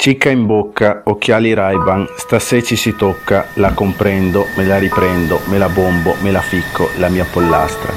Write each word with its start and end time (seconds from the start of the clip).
Cicca 0.00 0.30
in 0.30 0.46
bocca, 0.46 1.02
occhiali 1.04 1.52
Ray-Ban, 1.52 2.08
stasè 2.16 2.62
ci 2.62 2.74
si 2.74 2.96
tocca, 2.96 3.48
la 3.56 3.72
comprendo, 3.72 4.46
me 4.56 4.64
la 4.64 4.78
riprendo, 4.78 5.40
me 5.50 5.58
la 5.58 5.68
bombo, 5.68 6.14
me 6.22 6.30
la 6.30 6.40
ficco, 6.40 6.88
la 6.96 7.10
mia 7.10 7.26
pollastra. 7.30 7.92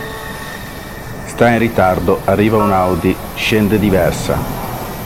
Sta 1.24 1.48
in 1.52 1.60
ritardo, 1.60 2.20
arriva 2.26 2.62
un 2.62 2.74
Audi, 2.74 3.16
scende 3.36 3.80
diversa, 3.80 4.38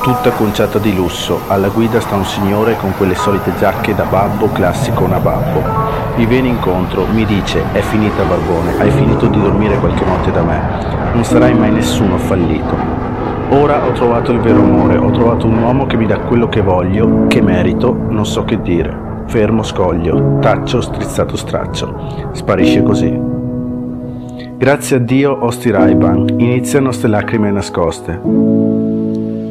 tutta 0.01 0.31
conciata 0.31 0.79
di 0.79 0.95
lusso, 0.95 1.41
alla 1.49 1.67
guida 1.67 1.99
sta 1.99 2.15
un 2.15 2.25
signore 2.25 2.75
con 2.77 2.91
quelle 2.97 3.13
solite 3.13 3.53
giacche 3.59 3.93
da 3.93 4.05
babbo 4.05 4.51
classico 4.51 5.05
nababbo. 5.05 5.61
Mi 6.15 6.25
viene 6.25 6.47
incontro, 6.47 7.05
mi 7.05 7.27
dice, 7.27 7.61
è 7.73 7.81
finita 7.81 8.23
Barbone, 8.23 8.75
hai 8.79 8.89
finito 8.89 9.27
di 9.27 9.39
dormire 9.39 9.77
qualche 9.77 10.03
notte 10.03 10.31
da 10.31 10.41
me, 10.41 11.11
non 11.13 11.23
sarai 11.23 11.53
mai 11.53 11.69
nessuno 11.69 12.17
fallito. 12.17 12.96
Ora 13.49 13.87
ho 13.87 13.93
trovato 13.93 14.33
il 14.33 14.39
vero 14.41 14.59
amore, 14.59 14.97
ho 14.97 15.09
trovato 15.09 15.47
un 15.47 15.61
uomo 15.61 15.85
che 15.85 15.95
mi 15.95 16.05
dà 16.05 16.19
quello 16.19 16.49
che 16.49 16.61
voglio, 16.61 17.27
che 17.27 17.41
merito, 17.41 17.95
non 18.09 18.25
so 18.25 18.43
che 18.43 18.61
dire. 18.61 19.23
Fermo 19.27 19.63
scoglio, 19.63 20.37
taccio, 20.41 20.81
strizzato 20.81 21.37
straccio. 21.37 22.29
Sparisce 22.33 22.83
così. 22.83 23.17
Grazie 24.57 24.97
a 24.97 24.99
Dio 24.99 25.31
ho 25.31 25.49
sti 25.49 25.71
Ray-Ban, 25.71 26.35
iniziano 26.37 26.91
ste 26.91 27.07
lacrime 27.07 27.49
nascoste. 27.49 28.19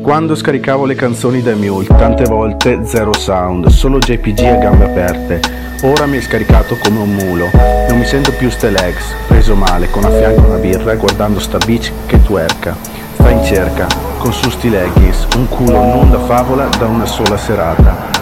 Quando 0.02 0.34
scaricavo 0.34 0.84
le 0.84 0.94
canzoni 0.94 1.40
da 1.40 1.54
Mule, 1.54 1.86
tante 1.86 2.24
volte 2.24 2.80
zero 2.84 3.14
sound, 3.14 3.68
solo 3.68 3.98
JPG 3.98 4.40
a 4.40 4.56
gambe 4.56 4.84
aperte. 4.84 5.40
Ora 5.84 6.04
mi 6.04 6.18
è 6.18 6.20
scaricato 6.20 6.76
come 6.76 6.98
un 6.98 7.14
mulo. 7.14 7.48
Non 7.88 7.98
mi 7.98 8.04
sento 8.04 8.30
più 8.32 8.50
ste 8.50 8.68
legs, 8.68 9.14
preso 9.26 9.54
male, 9.54 9.90
con 9.90 10.04
a 10.04 10.10
fianco 10.10 10.46
una 10.46 10.58
birra, 10.58 10.94
guardando 10.96 11.40
sta 11.40 11.56
bitch 11.64 11.90
che 12.04 12.22
twerka 12.22 13.04
sta 13.16 13.30
in 13.30 13.42
cerca, 13.42 13.86
con 14.18 14.32
su 14.32 14.50
sti 14.50 14.68
leggings, 14.68 15.26
un 15.36 15.48
culo 15.48 15.82
non 15.82 16.10
da 16.10 16.18
favola 16.20 16.68
da 16.78 16.86
una 16.86 17.06
sola 17.06 17.36
serata. 17.36 18.14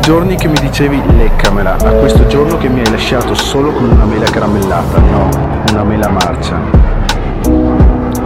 Giorni 0.00 0.36
che 0.36 0.48
mi 0.48 0.58
dicevi 0.60 1.00
leccamela, 1.16 1.76
a 1.76 1.90
questo 1.92 2.26
giorno 2.26 2.58
che 2.58 2.68
mi 2.68 2.80
hai 2.80 2.90
lasciato 2.90 3.34
solo 3.34 3.72
con 3.72 3.88
una 3.88 4.04
mela 4.04 4.26
caramellata, 4.26 4.98
no, 4.98 5.28
una 5.70 5.82
mela 5.82 6.08
marcia. 6.08 6.60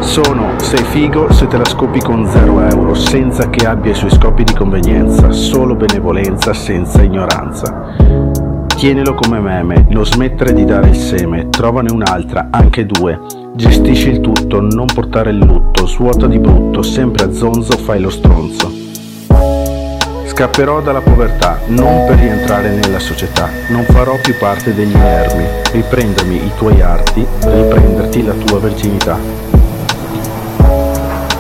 Sono, 0.01 0.59
sei 0.59 0.83
figo 0.85 1.33
se 1.33 1.47
te 1.47 1.57
la 1.57 1.65
scopi 1.65 2.01
con 2.01 2.27
0 2.27 2.61
euro, 2.71 2.95
senza 2.95 3.49
che 3.49 3.65
abbia 3.67 3.93
i 3.93 3.95
suoi 3.95 4.11
scopi 4.11 4.43
di 4.43 4.55
convenienza, 4.55 5.31
solo 5.31 5.77
benevolenza 5.77 6.53
senza 6.53 7.01
ignoranza. 7.03 7.95
Tienilo 8.67 9.15
come 9.15 9.39
meme, 9.39 9.87
non 9.91 10.05
smettere 10.05 10.53
di 10.53 10.65
dare 10.65 10.89
il 10.89 10.97
seme, 10.97 11.49
trovane 11.49 11.93
un'altra, 11.93 12.49
anche 12.51 12.87
due. 12.87 13.38
Gestisci 13.55 14.11
il 14.11 14.21
tutto, 14.21 14.61
non 14.61 14.87
portare 14.87 15.31
il 15.31 15.39
lutto, 15.39 15.87
svuota 15.87 16.27
di 16.27 16.39
brutto, 16.39 16.83
sempre 16.83 17.25
a 17.25 17.33
zonzo 17.33 17.77
fai 17.77 18.01
lo 18.01 18.11
stronzo. 18.11 18.71
Scapperò 20.25 20.81
dalla 20.81 21.01
povertà, 21.01 21.59
non 21.67 22.07
per 22.07 22.19
rientrare 22.19 22.71
nella 22.71 22.99
società, 22.99 23.49
non 23.69 23.85
farò 23.85 24.17
più 24.23 24.37
parte 24.39 24.75
degli 24.75 24.95
inermi, 24.95 25.45
riprendermi 25.73 26.37
i 26.37 26.53
tuoi 26.57 26.81
arti, 26.81 27.27
riprenderti 27.41 28.25
la 28.25 28.35
tua 28.35 28.61
verginità. 28.61 29.19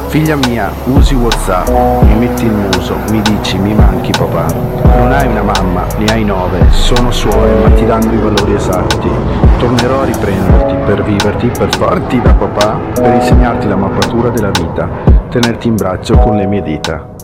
Figlia 0.08 0.36
mia, 0.36 0.72
usi 0.84 1.14
Whatsapp, 1.14 1.68
mi 2.02 2.14
metti 2.14 2.44
il 2.44 2.52
muso, 2.52 2.96
mi 3.10 3.20
dici 3.20 3.58
mi 3.58 3.74
manchi 3.74 4.10
papà. 4.10 4.46
Non 4.96 5.12
hai 5.12 5.26
una 5.26 5.42
mamma, 5.42 5.84
ne 5.98 6.06
hai 6.06 6.24
nove, 6.24 6.66
sono 6.70 7.12
suore 7.12 7.52
ma 7.62 7.70
ti 7.70 7.84
danno 7.84 8.12
i 8.12 8.16
valori 8.16 8.54
esatti. 8.54 9.47
Tornerò 9.58 10.02
a 10.02 10.04
riprenderti 10.04 10.74
per 10.86 11.02
viverti, 11.02 11.48
per 11.48 11.74
farti 11.74 12.20
da 12.22 12.32
papà, 12.32 12.78
per 12.94 13.14
insegnarti 13.14 13.66
la 13.66 13.74
mappatura 13.74 14.28
della 14.28 14.50
vita, 14.50 14.88
tenerti 15.28 15.66
in 15.66 15.74
braccio 15.74 16.16
con 16.16 16.36
le 16.36 16.46
mie 16.46 16.62
dita. 16.62 17.17